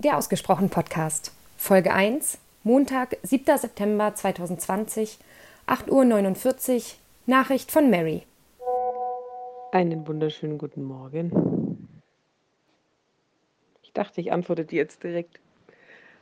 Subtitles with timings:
[0.00, 1.32] Der Ausgesprochen Podcast.
[1.56, 3.58] Folge 1, Montag, 7.
[3.58, 5.18] September 2020,
[5.66, 6.82] 8.49 Uhr.
[7.26, 8.22] Nachricht von Mary.
[9.72, 11.88] Einen wunderschönen guten Morgen.
[13.82, 15.40] Ich dachte, ich antworte dir jetzt direkt,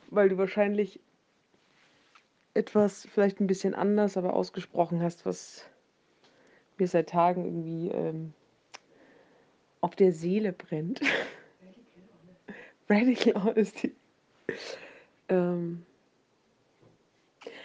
[0.08, 0.98] weil du wahrscheinlich
[2.54, 5.66] etwas vielleicht ein bisschen anders, aber ausgesprochen hast, was
[6.78, 8.32] mir seit Tagen irgendwie ähm,
[9.82, 11.02] auf der Seele brennt.
[12.88, 13.94] Radical Honesty.
[15.28, 15.84] Ähm,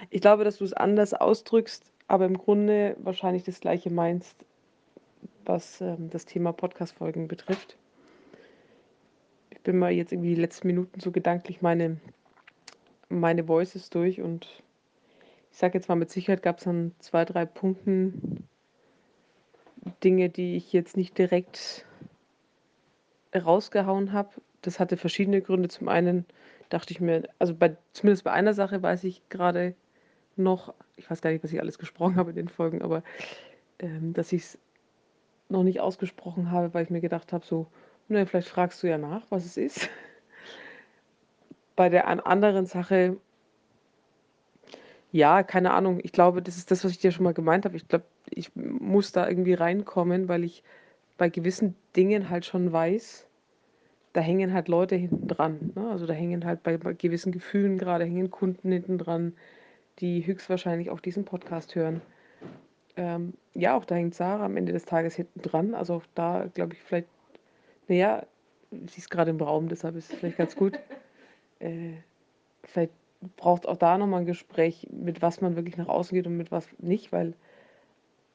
[0.10, 4.36] ich glaube, dass du es anders ausdrückst, aber im Grunde wahrscheinlich das Gleiche meinst,
[5.46, 7.78] was ähm, das Thema Podcast-Folgen betrifft.
[9.52, 11.98] Ich bin mal jetzt irgendwie die letzten Minuten so gedanklich meine,
[13.10, 14.48] meine Voices durch und
[15.52, 18.48] ich sage jetzt mal mit Sicherheit gab es an zwei, drei Punkten
[20.04, 21.86] Dinge, die ich jetzt nicht direkt
[23.36, 24.30] rausgehauen habe,
[24.62, 25.70] das hatte verschiedene Gründe.
[25.70, 26.26] Zum einen
[26.70, 29.76] dachte ich mir, also bei, zumindest bei einer Sache weiß ich gerade
[30.36, 33.04] noch, ich weiß gar nicht, was ich alles gesprochen habe in den Folgen, aber
[33.80, 34.58] ähm, dass ich es
[35.50, 37.68] noch nicht ausgesprochen habe, weil ich mir gedacht habe, so,
[38.08, 39.90] naja, vielleicht fragst du ja nach, was es ist.
[41.76, 43.18] bei der anderen Sache,
[45.12, 47.76] ja, keine Ahnung, ich glaube, das ist das, was ich dir schon mal gemeint habe.
[47.76, 50.64] Ich glaube, ich muss da irgendwie reinkommen, weil ich
[51.18, 53.28] bei gewissen Dingen halt schon weiß,
[54.14, 55.72] da hängen halt Leute hinten dran.
[55.76, 55.90] Ne?
[55.90, 59.34] Also da hängen halt bei, bei gewissen Gefühlen gerade hängen Kunden hinten dran,
[60.00, 62.02] die höchstwahrscheinlich auch diesen Podcast hören.
[62.98, 65.74] Ähm, ja, auch da hängt Sarah am Ende des Tages hinten dran.
[65.74, 67.08] Also auch da glaube ich vielleicht,
[67.88, 68.26] naja,
[68.72, 70.80] sie ist gerade im Raum, deshalb ist es vielleicht ganz gut.
[71.60, 71.94] Äh,
[72.64, 72.92] vielleicht
[73.38, 76.38] braucht es auch da nochmal ein Gespräch, mit was man wirklich nach außen geht und
[76.38, 77.36] mit was nicht, weil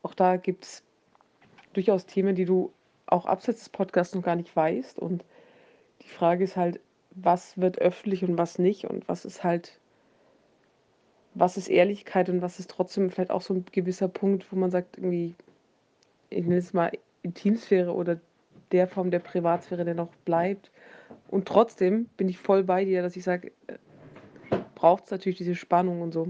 [0.03, 0.85] auch da gibt es
[1.73, 2.73] durchaus Themen, die du
[3.07, 5.25] auch abseits des Podcasts noch gar nicht weißt und
[6.07, 9.81] die Frage ist halt, was wird öffentlich und was nicht und was ist halt,
[11.35, 14.71] was ist Ehrlichkeit und was ist trotzdem vielleicht auch so ein gewisser Punkt, wo man
[14.71, 15.34] sagt, irgendwie,
[16.31, 18.21] ich nenne es mal Intimsphäre oder
[18.71, 20.71] der Form der Privatsphäre, der noch bleibt.
[21.28, 23.78] Und trotzdem bin ich voll bei dir, dass ich sage, äh,
[24.75, 26.28] braucht es natürlich diese Spannung und so.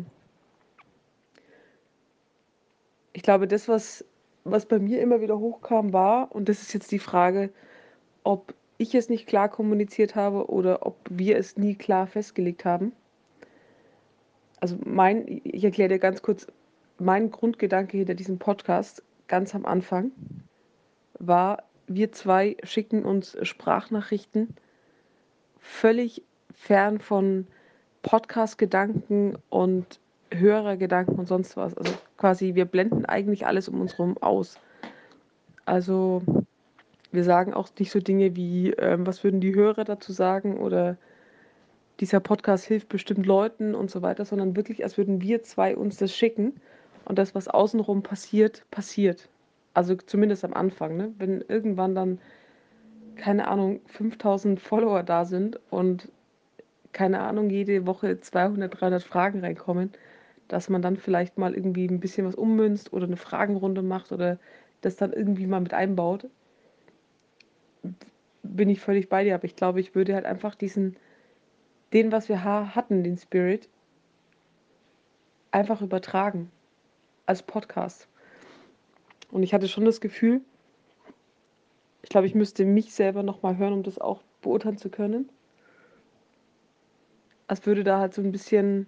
[3.13, 4.05] Ich glaube, das, was,
[4.45, 7.51] was bei mir immer wieder hochkam, war, und das ist jetzt die Frage,
[8.23, 12.93] ob ich es nicht klar kommuniziert habe oder ob wir es nie klar festgelegt haben.
[14.61, 16.47] Also mein, ich erkläre dir ganz kurz,
[16.99, 20.13] mein Grundgedanke hinter diesem Podcast ganz am Anfang
[21.19, 24.57] war, wir zwei schicken uns Sprachnachrichten
[25.61, 26.23] völlig
[26.53, 27.47] fern von
[28.03, 30.01] Podcast-Gedanken und
[30.31, 31.77] Hörergedanken und sonst was.
[31.77, 34.59] Also quasi, wir blenden eigentlich alles um uns herum aus.
[35.65, 36.23] Also
[37.13, 40.97] wir sagen auch nicht so Dinge wie, ähm, was würden die Hörer dazu sagen oder
[42.01, 45.97] dieser Podcast hilft bestimmt Leuten und so weiter, sondern wirklich, als würden wir zwei uns
[45.97, 46.61] das schicken
[47.05, 49.29] und das, was außenrum passiert, passiert.
[49.73, 51.13] Also zumindest am Anfang, ne?
[51.19, 52.19] wenn irgendwann dann,
[53.17, 56.11] keine Ahnung, 5000 Follower da sind und
[56.93, 59.93] keine Ahnung, jede Woche 200, 300 Fragen reinkommen,
[60.49, 64.39] dass man dann vielleicht mal irgendwie ein bisschen was ummünzt oder eine Fragenrunde macht oder
[64.81, 66.27] das dann irgendwie mal mit einbaut
[68.43, 70.97] bin ich völlig bei dir, aber ich glaube, ich würde halt einfach diesen,
[71.93, 73.69] den, was wir hatten, den Spirit,
[75.51, 76.51] einfach übertragen
[77.27, 78.09] als Podcast.
[79.31, 80.41] Und ich hatte schon das Gefühl,
[82.03, 85.29] ich glaube, ich müsste mich selber nochmal hören, um das auch beurteilen zu können.
[87.49, 88.87] Als würde da halt so ein bisschen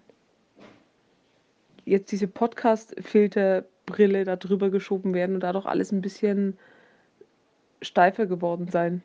[1.84, 6.58] jetzt diese Podcast-Filterbrille da drüber geschoben werden und dadurch alles ein bisschen
[7.82, 9.02] steifer geworden sein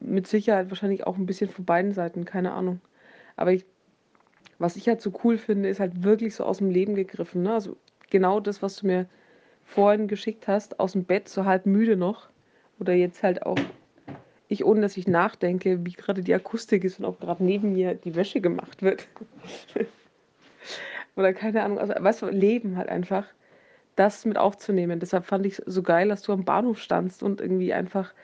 [0.00, 2.80] mit Sicherheit wahrscheinlich auch ein bisschen von beiden Seiten, keine Ahnung.
[3.36, 3.64] Aber ich,
[4.58, 7.42] was ich halt so cool finde, ist halt wirklich so aus dem Leben gegriffen.
[7.42, 7.52] Ne?
[7.52, 7.76] Also
[8.08, 9.06] genau das, was du mir
[9.64, 12.28] vorhin geschickt hast, aus dem Bett, so halb müde noch.
[12.78, 13.58] Oder jetzt halt auch
[14.48, 17.94] ich, ohne dass ich nachdenke, wie gerade die Akustik ist und ob gerade neben mir
[17.94, 19.06] die Wäsche gemacht wird.
[21.16, 23.26] Oder keine Ahnung, also weißt du, Leben halt einfach,
[24.00, 24.98] das mit aufzunehmen.
[24.98, 28.14] Deshalb fand ich es so geil, dass du am Bahnhof standst und irgendwie einfach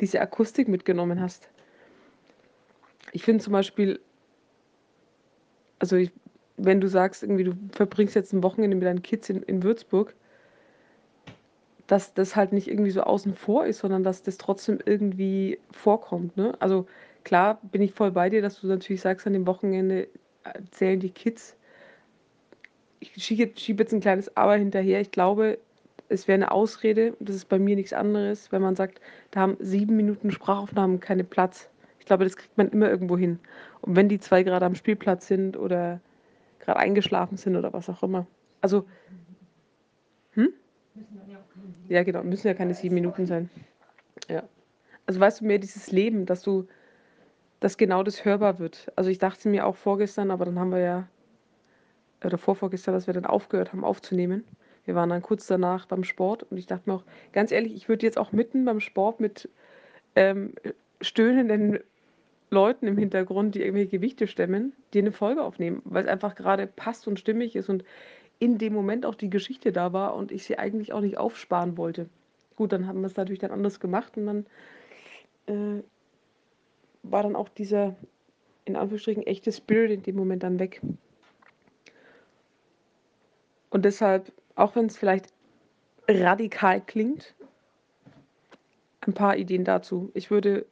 [0.00, 1.48] diese Akustik mitgenommen hast.
[3.10, 3.98] Ich finde zum Beispiel,
[5.80, 6.12] also ich,
[6.56, 10.14] wenn du sagst, irgendwie du verbringst jetzt ein Wochenende mit deinen Kids in, in Würzburg,
[11.88, 16.36] dass das halt nicht irgendwie so außen vor ist, sondern dass das trotzdem irgendwie vorkommt.
[16.36, 16.54] Ne?
[16.60, 16.86] Also
[17.24, 20.06] klar bin ich voll bei dir, dass du natürlich sagst, an dem Wochenende
[20.70, 21.56] zählen die Kids.
[23.14, 25.00] Ich schiebe jetzt ein kleines Aber hinterher.
[25.00, 25.58] Ich glaube,
[26.08, 29.56] es wäre eine Ausrede, das ist bei mir nichts anderes, wenn man sagt, da haben
[29.58, 31.68] sieben Minuten Sprachaufnahmen keinen Platz.
[31.98, 33.38] Ich glaube, das kriegt man immer irgendwo hin.
[33.80, 36.00] Und wenn die zwei gerade am Spielplatz sind oder
[36.60, 38.26] gerade eingeschlafen sind oder was auch immer.
[38.60, 38.86] Also,
[40.32, 40.52] hm?
[41.88, 43.50] Ja, genau, müssen ja keine sieben Minuten sein.
[44.28, 44.42] Ja.
[45.06, 46.66] Also weißt du, mehr dieses Leben, dass du,
[47.60, 48.90] dass genau das hörbar wird.
[48.96, 51.08] Also ich dachte mir auch vorgestern, aber dann haben wir ja,
[52.26, 54.44] oder vorvorgestern, dass wir dann aufgehört haben aufzunehmen.
[54.84, 57.88] Wir waren dann kurz danach beim Sport und ich dachte mir auch, ganz ehrlich, ich
[57.88, 59.48] würde jetzt auch mitten beim Sport mit
[60.14, 60.52] ähm,
[61.00, 61.78] stöhnenden
[62.50, 66.66] Leuten im Hintergrund, die irgendwelche Gewichte stemmen, dir eine Folge aufnehmen, weil es einfach gerade
[66.66, 67.84] passt und stimmig ist und
[68.38, 71.76] in dem Moment auch die Geschichte da war und ich sie eigentlich auch nicht aufsparen
[71.76, 72.08] wollte.
[72.56, 74.46] Gut, dann haben wir es natürlich dann anders gemacht und dann
[75.46, 75.82] äh,
[77.02, 77.96] war dann auch dieser,
[78.64, 80.80] in Anführungsstrichen, echte Spirit in dem Moment dann weg.
[83.74, 85.26] Und deshalb, auch wenn es vielleicht
[86.06, 87.34] radikal klingt,
[89.00, 90.12] ein paar Ideen dazu.
[90.14, 90.64] Ich würde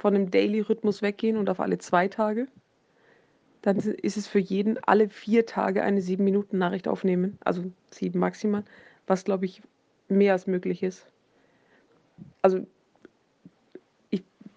[0.00, 2.48] von einem Daily-Rhythmus weggehen und auf alle zwei Tage.
[3.62, 7.62] Dann ist es für jeden alle vier Tage eine sieben Minuten Nachricht aufnehmen, also
[7.92, 8.64] sieben maximal,
[9.06, 9.62] was glaube ich
[10.08, 11.06] mehr als möglich ist.
[12.42, 12.66] Also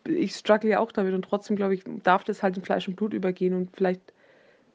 [0.07, 2.95] ich struggle ja auch damit und trotzdem, glaube ich, darf das halt in Fleisch und
[2.95, 4.01] Blut übergehen und vielleicht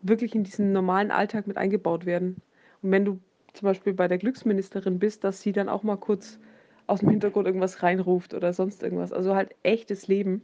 [0.00, 2.40] wirklich in diesen normalen Alltag mit eingebaut werden.
[2.82, 3.20] Und wenn du
[3.52, 6.38] zum Beispiel bei der Glücksministerin bist, dass sie dann auch mal kurz
[6.86, 9.12] aus dem Hintergrund irgendwas reinruft oder sonst irgendwas.
[9.12, 10.42] Also halt echtes Leben,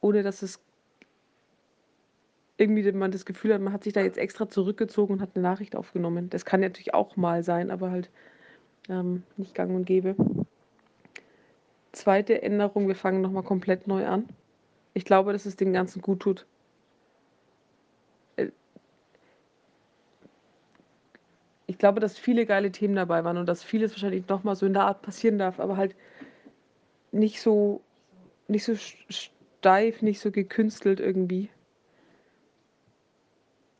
[0.00, 0.60] ohne dass es
[2.56, 5.42] irgendwie man das Gefühl hat, man hat sich da jetzt extra zurückgezogen und hat eine
[5.42, 6.30] Nachricht aufgenommen.
[6.30, 8.10] Das kann natürlich auch mal sein, aber halt
[8.88, 10.14] ähm, nicht gang und gäbe.
[11.92, 14.28] Zweite Änderung, wir fangen nochmal komplett neu an.
[14.94, 16.46] Ich glaube, dass es den Ganzen gut tut.
[21.72, 24.74] Ich glaube, dass viele geile Themen dabei waren und dass vieles wahrscheinlich nochmal so in
[24.74, 25.96] der Art passieren darf, aber halt
[27.12, 27.80] nicht so,
[28.46, 31.48] nicht so steif, nicht so gekünstelt irgendwie.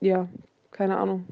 [0.01, 0.27] Ja,
[0.71, 1.27] keine Ahnung.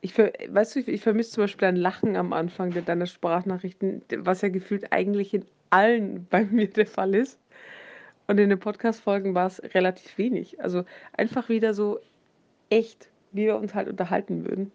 [0.00, 4.42] Ich weißt du, ich vermisse zum Beispiel dein Lachen am Anfang de deiner Sprachnachrichten, was
[4.42, 7.38] ja gefühlt eigentlich in allen bei mir der Fall ist.
[8.26, 10.60] Und in den Podcast-Folgen war es relativ wenig.
[10.60, 12.00] Also einfach wieder so
[12.68, 14.72] echt, wie wir uns halt unterhalten würden.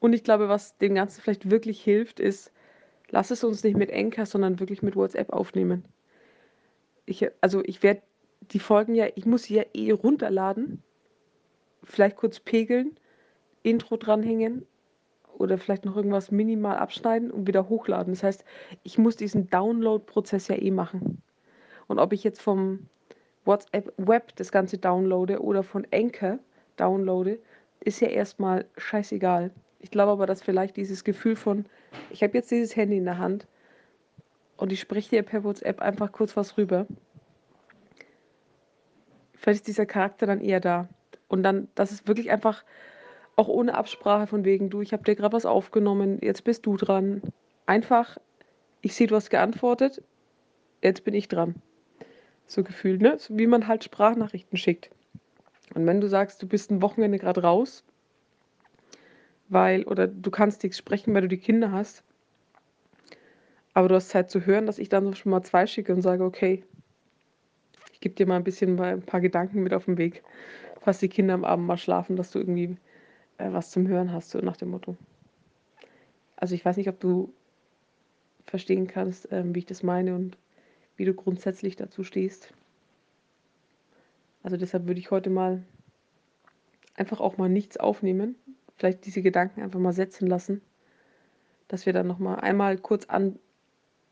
[0.00, 2.52] Und ich glaube, was dem Ganzen vielleicht wirklich hilft, ist,
[3.10, 5.84] lass es uns nicht mit Anchor, sondern wirklich mit WhatsApp aufnehmen.
[7.06, 8.02] Ich, also ich werde
[8.40, 10.82] die Folgen ja, ich muss sie ja eh runterladen,
[11.84, 12.98] vielleicht kurz pegeln
[13.62, 14.66] Intro dranhängen
[15.36, 18.14] oder vielleicht noch irgendwas minimal abschneiden und wieder hochladen.
[18.14, 18.44] Das heißt,
[18.82, 21.22] ich muss diesen Download-Prozess ja eh machen.
[21.88, 22.86] Und ob ich jetzt vom
[23.44, 26.38] WhatsApp Web das Ganze downloade oder von Anchor
[26.80, 27.38] downloade,
[27.80, 29.50] ist ja erstmal scheißegal.
[29.80, 31.64] Ich glaube aber, dass vielleicht dieses Gefühl von,
[32.10, 33.46] ich habe jetzt dieses Handy in der Hand
[34.56, 36.86] und ich spreche dir per WhatsApp einfach kurz was rüber.
[39.34, 40.88] Vielleicht ist dieser Charakter dann eher da.
[41.28, 42.64] Und dann, dass es wirklich einfach
[43.36, 46.76] auch ohne Absprache von wegen, du, ich habe dir gerade was aufgenommen, jetzt bist du
[46.76, 47.22] dran.
[47.64, 48.18] Einfach,
[48.82, 50.02] ich sehe, du hast geantwortet,
[50.82, 51.54] jetzt bin ich dran.
[52.46, 53.16] So gefühlt, ne?
[53.18, 54.90] So wie man halt Sprachnachrichten schickt.
[55.74, 57.84] Und wenn du sagst, du bist ein Wochenende gerade raus,
[59.48, 62.02] weil, oder du kannst nichts sprechen, weil du die Kinder hast,
[63.74, 66.24] aber du hast Zeit zu hören, dass ich dann schon mal zwei schicke und sage,
[66.24, 66.64] okay,
[67.92, 70.22] ich gebe dir mal ein bisschen mal ein paar Gedanken mit auf den Weg,
[70.80, 72.76] falls die Kinder am Abend mal schlafen, dass du irgendwie
[73.38, 74.96] äh, was zum Hören hast, so nach dem Motto.
[76.36, 77.32] Also ich weiß nicht, ob du
[78.46, 80.36] verstehen kannst, ähm, wie ich das meine und
[80.96, 82.52] wie du grundsätzlich dazu stehst.
[84.42, 85.62] Also deshalb würde ich heute mal
[86.94, 88.36] einfach auch mal nichts aufnehmen,
[88.76, 90.60] vielleicht diese Gedanken einfach mal setzen lassen,
[91.68, 93.38] dass wir dann noch mal einmal kurz an,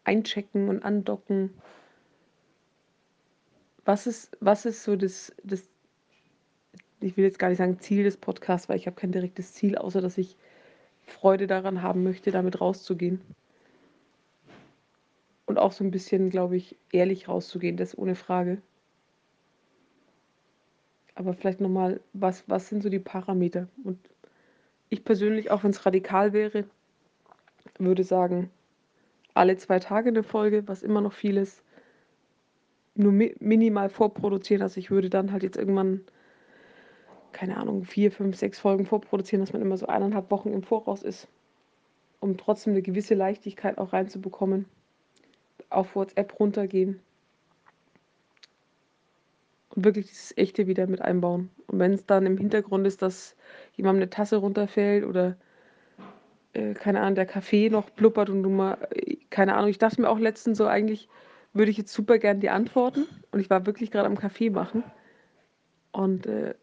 [0.04, 1.50] einchecken und andocken.
[3.84, 5.68] Was ist, was ist so das, das
[7.00, 9.76] ich will jetzt gar nicht sagen Ziel des Podcasts, weil ich habe kein direktes Ziel,
[9.76, 10.36] außer dass ich
[11.06, 13.20] Freude daran haben möchte, damit rauszugehen.
[15.46, 18.60] Und auch so ein bisschen, glaube ich, ehrlich rauszugehen, das ohne Frage.
[21.18, 23.66] Aber vielleicht nochmal, was, was sind so die Parameter?
[23.82, 23.98] Und
[24.88, 26.64] ich persönlich, auch wenn es radikal wäre,
[27.80, 28.50] würde sagen,
[29.34, 31.60] alle zwei Tage eine Folge, was immer noch viel ist,
[32.94, 34.62] nur mi minimal vorproduzieren.
[34.62, 36.02] Also ich würde dann halt jetzt irgendwann
[37.32, 41.02] keine Ahnung, vier, fünf, sechs Folgen vorproduzieren, dass man immer so eineinhalb Wochen im Voraus
[41.02, 41.26] ist,
[42.20, 44.66] um trotzdem eine gewisse Leichtigkeit auch reinzubekommen.
[45.68, 47.00] Auf WhatsApp runtergehen
[49.84, 51.50] wirklich dieses Echte wieder mit einbauen.
[51.66, 53.36] Und wenn es dann im Hintergrund ist, dass
[53.74, 55.36] jemandem eine Tasse runterfällt oder
[56.52, 60.00] äh, keine Ahnung, der Kaffee noch blubbert und du mal, äh, keine Ahnung, ich dachte
[60.00, 61.08] mir auch letztens so eigentlich,
[61.52, 63.06] würde ich jetzt super gern die antworten.
[63.30, 64.82] Und ich war wirklich gerade am Kaffee machen.
[65.92, 66.54] Und äh,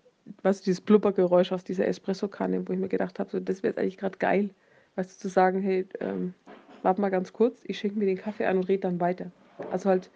[0.44, 3.72] weißt du, dieses Blubbergeräusch aus dieser Espresso-Kanne, wo ich mir gedacht habe, so, das wäre
[3.72, 4.50] jetzt eigentlich gerade geil,
[4.96, 6.34] weißt du, zu sagen, hey, ähm,
[6.82, 9.32] warte mal ganz kurz, ich schenke mir den Kaffee ein und rede dann weiter.
[9.72, 10.10] Also halt,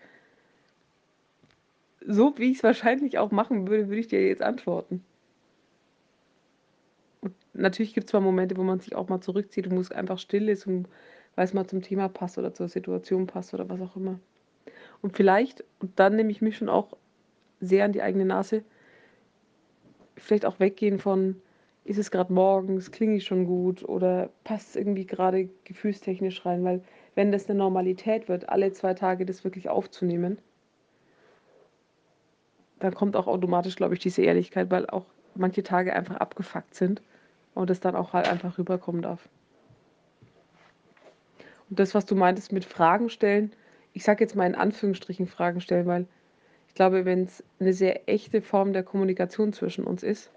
[2.11, 5.05] so wie ich es wahrscheinlich auch machen würde, würde ich dir jetzt antworten.
[7.21, 10.17] Und natürlich gibt es zwar Momente, wo man sich auch mal zurückzieht und muss einfach
[10.17, 10.87] still ist und
[11.35, 14.19] weil es mal zum Thema passt oder zur Situation passt oder was auch immer.
[15.03, 16.97] Und vielleicht, und dann nehme ich mich schon auch
[17.61, 18.63] sehr an die eigene Nase,
[20.17, 21.39] vielleicht auch weggehen von,
[21.85, 26.63] ist es gerade morgens, klinge ich schon gut oder passt es irgendwie gerade gefühlstechnisch rein,
[26.63, 26.81] weil
[27.13, 30.39] wenn das eine Normalität wird, alle zwei Tage das wirklich aufzunehmen,
[32.79, 35.05] dann kommt auch automatisch, glaube ich, diese Ehrlichkeit, weil auch
[35.35, 37.01] manche Tage einfach abgefuckt sind
[37.53, 39.27] und es dann auch halt einfach rüberkommen darf.
[41.69, 43.53] Und das, was du meintest mit Fragen stellen,
[43.93, 46.07] ich sage jetzt mal in Anführungsstrichen Fragen stellen, weil
[46.67, 50.31] ich glaube, wenn es eine sehr echte Form der Kommunikation zwischen uns ist,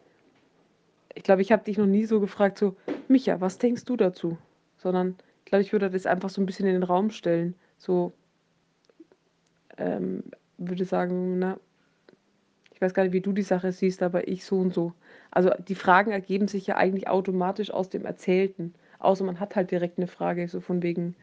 [1.15, 2.75] ich glaube, ich habe dich noch nie so gefragt, so,
[3.09, 4.39] Micha, was denkst du dazu?
[4.79, 7.55] Sondern ich glaube, ich würde das einfach so ein bisschen in den Raum stellen.
[7.77, 8.13] So,
[9.77, 10.25] ähm,
[10.57, 11.59] würde sagen, na,
[12.83, 14.93] weiß gar nicht, wie du die Sache siehst, aber ich so und so.
[15.31, 18.75] Also die Fragen ergeben sich ja eigentlich automatisch aus dem Erzählten.
[18.99, 21.17] Außer man hat halt direkt eine Frage, so von wegen,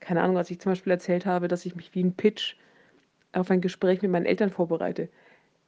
[0.00, 2.56] keine Ahnung, als ich zum Beispiel erzählt habe, dass ich mich wie ein Pitch
[3.32, 5.08] auf ein Gespräch mit meinen Eltern vorbereite.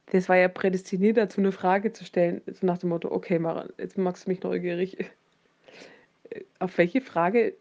[0.07, 3.67] Das war ja prädestiniert dazu, eine Frage zu stellen, so nach dem Motto, okay, Mara,
[3.77, 4.97] jetzt machst du mich neugierig.
[6.59, 7.53] Auf welche Frage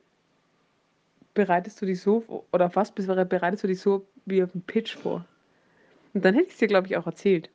[1.34, 4.96] bereitest du dich so, oder auf was bereitest du dich so wie auf einen Pitch
[4.96, 5.24] vor?
[6.14, 7.50] Und dann hätte ich es dir, glaube ich, auch erzählt.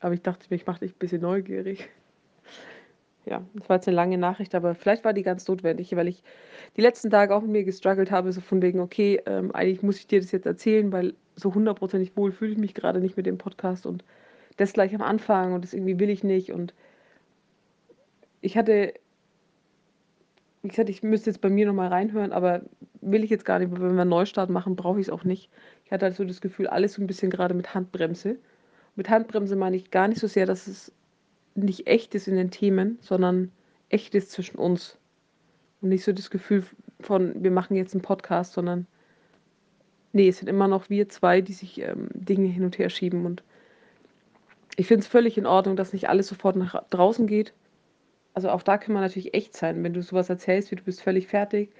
[0.00, 1.88] Aber ich dachte mir, ich mache dich ein bisschen neugierig.
[3.26, 6.22] Ja, das war jetzt eine lange Nachricht, aber vielleicht war die ganz notwendig, weil ich
[6.76, 9.98] die letzten Tage auch mit mir gestruggelt habe, so von wegen, okay, ähm, eigentlich muss
[9.98, 13.26] ich dir das jetzt erzählen, weil so hundertprozentig wohl fühle ich mich gerade nicht mit
[13.26, 14.04] dem Podcast und
[14.56, 16.74] das gleich am Anfang und das irgendwie will ich nicht und
[18.40, 18.94] ich hatte,
[20.62, 22.62] wie gesagt, ich müsste jetzt bei mir nochmal reinhören, aber
[23.00, 25.24] will ich jetzt gar nicht, weil wenn wir einen Neustart machen, brauche ich es auch
[25.24, 25.50] nicht.
[25.84, 28.36] Ich hatte halt so das Gefühl, alles so ein bisschen gerade mit Handbremse.
[28.94, 30.92] Mit Handbremse meine ich gar nicht so sehr, dass es
[31.54, 33.50] nicht echt ist in den Themen, sondern
[33.88, 34.98] echt ist zwischen uns.
[35.80, 36.64] Und nicht so das Gefühl
[37.00, 38.86] von, wir machen jetzt einen Podcast, sondern
[40.12, 43.24] nee, es sind immer noch wir zwei, die sich ähm, Dinge hin und her schieben.
[43.24, 43.42] Und
[44.76, 47.54] ich finde es völlig in Ordnung, dass nicht alles sofort nach draußen geht.
[48.34, 51.02] Also auch da kann man natürlich echt sein, wenn du sowas erzählst, wie du bist
[51.02, 51.70] völlig fertig,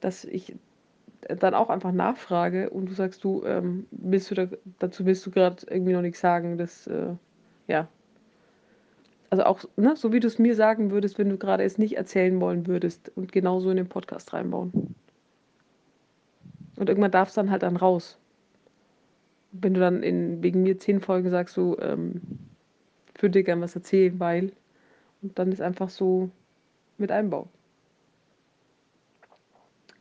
[0.00, 0.54] dass ich
[1.22, 4.46] dann auch einfach nachfrage und du sagst, du, ähm, willst du da,
[4.78, 7.14] dazu willst du gerade irgendwie noch nichts sagen, das, äh,
[7.66, 7.88] ja,
[9.30, 11.96] also auch, ne, so wie du es mir sagen würdest, wenn du gerade es nicht
[11.96, 14.94] erzählen wollen würdest und genauso in den Podcast reinbauen.
[16.76, 18.18] Und irgendwann darf es dann halt dann raus.
[19.52, 22.22] Wenn du dann in, wegen mir zehn Folgen sagst, so, ähm,
[23.18, 24.52] würde dir gern was erzählen, weil.
[25.22, 26.30] Und dann ist einfach so
[26.96, 27.48] mit einbauen.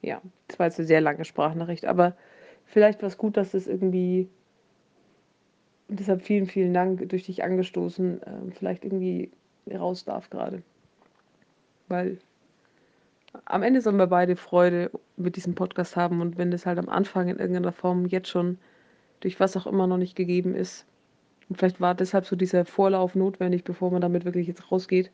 [0.02, 2.16] Ja, das war jetzt eine sehr lange Sprachnachricht, aber
[2.66, 4.30] vielleicht war es gut, dass es irgendwie
[5.88, 9.32] und deshalb vielen, vielen Dank durch dich angestoßen, äh, vielleicht irgendwie
[9.72, 10.62] raus darf gerade.
[11.88, 12.18] Weil
[13.46, 16.90] am Ende sollen wir beide Freude mit diesem Podcast haben und wenn das halt am
[16.90, 18.58] Anfang in irgendeiner Form jetzt schon
[19.22, 20.86] durch was auch immer noch nicht gegeben ist,
[21.50, 25.12] und vielleicht war deshalb so dieser Vorlauf notwendig, bevor man damit wirklich jetzt rausgeht,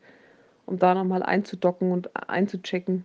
[0.66, 3.04] um da nochmal einzudocken und einzuchecken.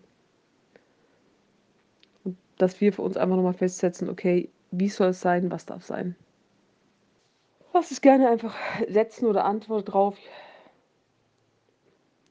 [2.23, 5.83] Und dass wir für uns einfach nochmal festsetzen, okay, wie soll es sein, was darf
[5.83, 6.15] sein.
[7.73, 8.55] Lass es gerne einfach
[8.87, 10.17] setzen oder antworte drauf.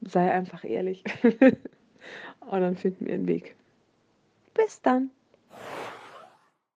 [0.01, 1.03] Sei einfach ehrlich.
[2.41, 3.55] Und dann finden wir einen Weg.
[4.53, 5.11] Bis dann.